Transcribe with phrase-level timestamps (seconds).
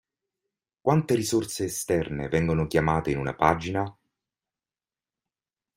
[0.81, 3.95] Quante risorse esterne vengono chiamate in una pagina?